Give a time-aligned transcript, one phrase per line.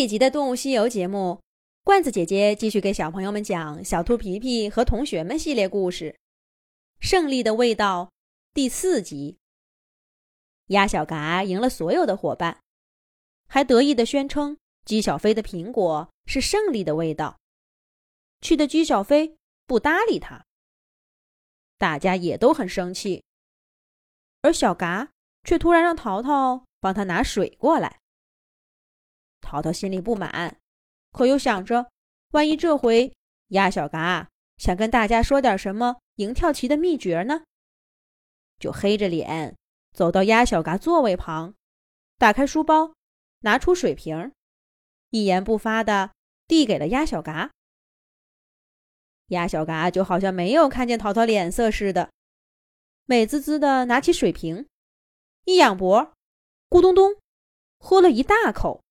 [0.00, 1.42] 这一集的《动物西游》节目，
[1.84, 6.16] 罐子姐姐继续给小朋友们讲《小兔皮皮和同学们》系列故事，
[7.06, 8.04] 《胜利的味道》
[8.54, 9.36] 第四集。
[10.68, 12.62] 鸭小嘎赢了所有的伙伴，
[13.46, 17.38] 还得意的宣称鸡小飞的苹果是胜利的味道，
[18.40, 19.36] 气得鸡小飞
[19.66, 20.46] 不搭理他。
[21.76, 23.22] 大家也都很生气，
[24.40, 25.10] 而小嘎
[25.44, 27.99] 却突然让淘淘帮他拿水过来。
[29.40, 30.58] 淘淘心里不满，
[31.12, 31.90] 可又想着，
[32.32, 33.12] 万一这回
[33.48, 37.42] 鸭小嘎想跟大家说点什么赢跳棋的秘诀呢？
[38.58, 39.56] 就黑着脸
[39.92, 41.54] 走到鸭小嘎座位旁，
[42.18, 42.94] 打开书包，
[43.40, 44.32] 拿出水瓶，
[45.10, 46.12] 一言不发的
[46.46, 47.50] 递给了鸭小嘎。
[49.28, 52.10] 鸭小嘎就好像没有看见淘淘脸色似的，
[53.06, 54.66] 美滋滋的拿起水瓶，
[55.44, 56.12] 一仰脖，
[56.68, 57.16] 咕咚咚，
[57.78, 58.82] 喝了一大口。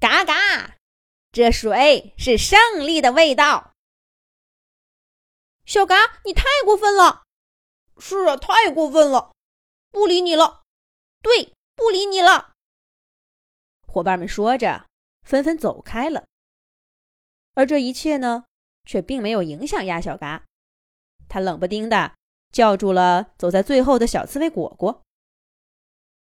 [0.00, 0.76] 嘎嘎，
[1.32, 3.74] 这水是胜利的味道。
[5.64, 7.24] 小嘎，你太过分了！
[7.98, 9.32] 是啊，太过分了！
[9.90, 10.62] 不理你了。
[11.20, 12.54] 对，不理你了。
[13.88, 14.86] 伙伴们说着，
[15.22, 16.26] 纷纷走开了。
[17.54, 18.44] 而这一切呢，
[18.84, 20.44] 却并没有影响鸭小嘎。
[21.28, 22.14] 他冷不丁的
[22.52, 25.02] 叫住了走在最后的小刺猬果果：“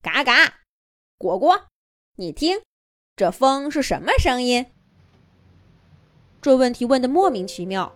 [0.00, 0.60] 嘎嘎，
[1.18, 1.66] 果果，
[2.14, 2.62] 你听。”
[3.16, 4.66] 这风是什么声音？
[6.42, 7.90] 这问题问的莫名其妙，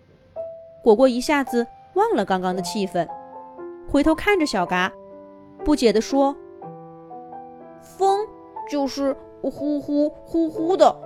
[0.83, 3.07] 果果一下子忘了刚刚的气氛，
[3.87, 4.91] 回头看着小嘎，
[5.63, 6.35] 不解地说
[7.85, 8.27] ：“风
[8.71, 10.97] 就是呼呼呼呼的，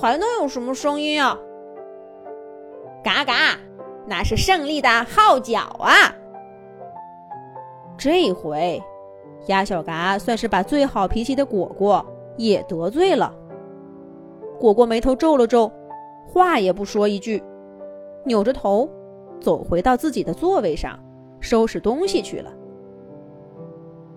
[0.00, 1.36] 还能有什么声音啊？”
[3.02, 3.58] 嘎嘎，
[4.06, 6.14] 那是胜利的号角啊！
[7.98, 8.80] 这回，
[9.48, 13.34] 鸭小嘎算是把最好脾气的果果也得罪了。
[14.58, 15.70] 果果眉头皱了皱，
[16.26, 17.42] 话也不说一句，
[18.24, 18.88] 扭着头
[19.40, 20.98] 走回到自己的座位上，
[21.40, 22.52] 收拾东西去了。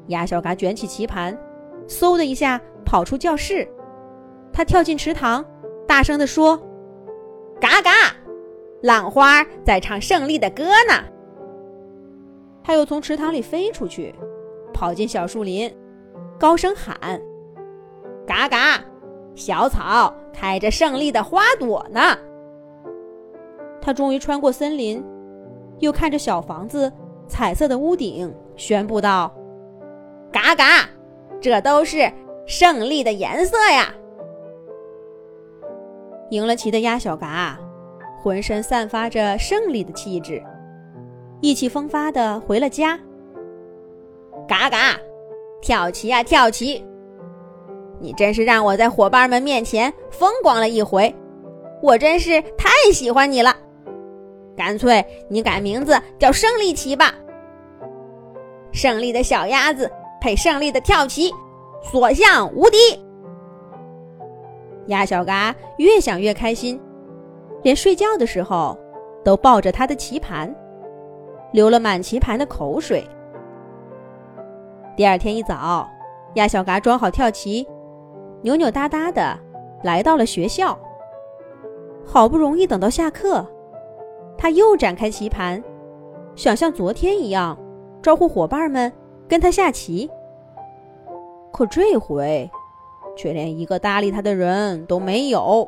[0.08, 1.38] 鸭小嘎卷起棋盘，
[1.88, 3.68] 嗖的一下跑出教室，
[4.52, 5.44] 他跳进池塘，
[5.88, 6.62] 大声地说
[7.60, 7.92] ：“嘎嘎，
[8.82, 11.04] 浪花在唱胜利的歌呢。”
[12.62, 14.14] 他又从池塘里飞出去，
[14.74, 15.74] 跑进小树林，
[16.38, 17.22] 高声喊
[18.26, 18.84] ：“嘎嘎，
[19.36, 22.18] 小草。”开着胜利的花朵呢。
[23.80, 25.02] 他终于穿过森林，
[25.78, 26.92] 又看着小房子
[27.28, 29.32] 彩色的屋顶，宣布道
[30.34, 30.90] ：“嘎嘎，
[31.40, 32.12] 这都是
[32.48, 33.94] 胜利的颜色呀！”
[36.32, 37.60] 赢了棋的鸭小嘎，
[38.24, 40.44] 浑身散发着胜利的气质，
[41.42, 43.00] 意气风发的回了家。
[44.48, 44.98] 嘎嘎，
[45.62, 46.84] 跳棋呀跳棋！
[48.04, 51.16] 你真是让我在伙伴们面前风光了一回，
[51.82, 53.56] 我真是太喜欢你了。
[54.58, 57.16] 干脆你改名字叫胜利旗吧。
[58.74, 61.32] 胜利的小鸭子配胜利的跳棋，
[61.82, 62.78] 所向无敌。
[64.88, 66.78] 鸭小嘎越想越开心，
[67.62, 68.78] 连睡觉的时候
[69.24, 70.54] 都抱着他的棋盘，
[71.54, 73.08] 流了满棋盘的口水。
[74.98, 75.90] 第二天一早，
[76.34, 77.66] 鸭小嘎装好跳棋。
[78.44, 79.38] 扭扭哒哒的
[79.84, 80.78] 来到了学校。
[82.06, 83.46] 好不容易等到下课，
[84.38, 85.64] 他又展开棋盘，
[86.36, 87.58] 想像昨天一样
[88.02, 88.92] 招呼伙伴们
[89.28, 90.12] 跟他下棋。
[91.52, 92.50] 可这回，
[93.16, 95.68] 却连一个搭理他的人都没有。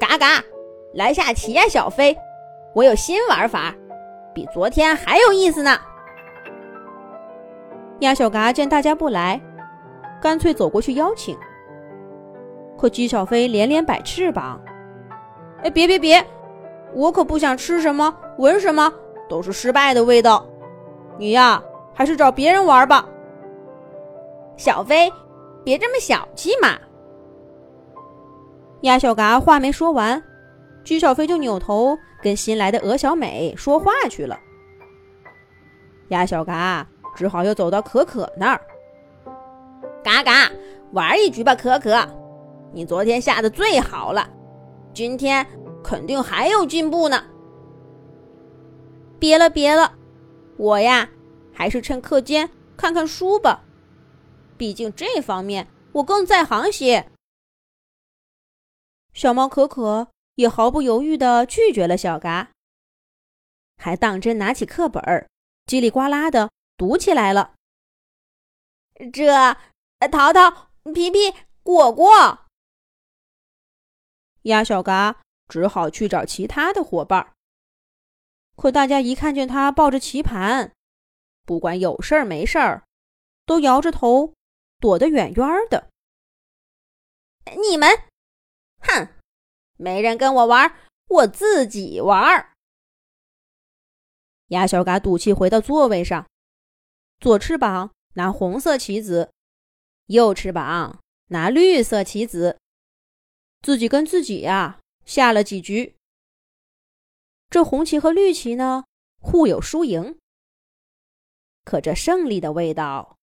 [0.00, 0.42] 嘎嘎，
[0.94, 2.16] 来下棋呀，小飞！
[2.74, 3.74] 我有新玩法，
[4.32, 5.78] 比昨天还有意思呢。
[8.00, 9.38] 鸭小嘎见大家不来。
[10.22, 11.36] 干脆走过去邀请，
[12.78, 14.58] 可姬小飞连连摆翅膀
[15.64, 16.24] ：“哎，别别别，
[16.94, 18.90] 我可不想吃什么、闻什么，
[19.28, 20.46] 都是失败的味道。
[21.18, 21.60] 你呀，
[21.92, 23.04] 还是找别人玩吧。”
[24.56, 25.12] 小飞，
[25.64, 26.78] 别这么小气嘛！
[28.82, 30.22] 鸭小嘎话没说完，
[30.84, 34.38] 姬小飞就扭头跟新来的鹅小美说话去了。
[36.08, 36.86] 鸭小嘎
[37.16, 38.60] 只好又走到可可那儿。
[40.02, 40.50] 嘎嘎，
[40.92, 42.06] 玩一局吧，可可，
[42.72, 44.28] 你昨天下的最好了，
[44.92, 45.46] 今天
[45.82, 47.24] 肯定还有进步呢。
[49.18, 49.94] 别了别了，
[50.56, 51.08] 我呀，
[51.52, 53.62] 还是趁课间看看书吧，
[54.56, 57.08] 毕竟这方面我更在行些。
[59.14, 62.50] 小猫可可也毫不犹豫地拒绝了小嘎，
[63.76, 65.28] 还当真拿起课本儿，
[65.66, 67.52] 叽里呱啦的读起来了。
[69.12, 69.56] 这。
[70.08, 72.46] 淘淘、皮皮，果果。
[74.42, 77.32] 鸭小嘎只好去找其他的伙伴。
[78.56, 80.72] 可大家一看见他抱着棋盘，
[81.44, 82.84] 不管有事儿没事儿，
[83.46, 84.34] 都摇着头
[84.78, 85.88] 躲得远远的。
[87.56, 87.88] 你们，
[88.80, 89.08] 哼，
[89.76, 90.76] 没人跟我玩，
[91.08, 92.52] 我自己玩。
[94.48, 96.26] 鸭小嘎赌气回到座位上，
[97.18, 99.32] 左翅膀拿红色棋子，
[100.06, 102.58] 右翅膀拿绿色棋子，
[103.60, 105.96] 自己跟自己呀下了几局。
[107.48, 108.84] 这红旗和绿旗呢，
[109.20, 110.18] 互有输赢。
[111.64, 113.16] 可这胜利的味道，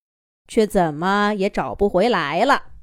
[0.48, 2.74] 却怎么也找不回来了。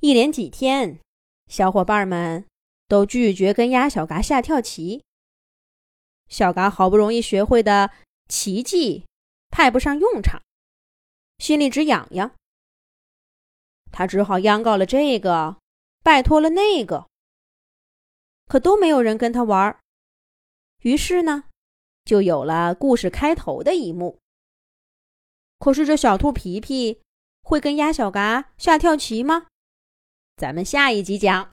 [0.00, 1.00] 一连几天，
[1.46, 2.46] 小伙伴们
[2.88, 5.04] 都拒绝跟鸭小嘎下跳棋。
[6.28, 7.90] 小嘎好不容易学会的
[8.28, 9.06] 奇技，
[9.50, 10.42] 派不上用场，
[11.44, 12.34] 心里直痒痒。
[13.92, 15.58] 他只好央告了这个，
[16.02, 17.06] 拜托了那个。
[18.46, 19.78] 可都没有人跟他玩
[20.80, 21.44] 于是呢，
[22.02, 24.18] 就有了故事开头的一幕。
[25.58, 27.02] 可是这小兔皮皮
[27.42, 29.48] 会跟鸭小嘎下跳棋吗？
[30.38, 31.52] 咱们下一集讲。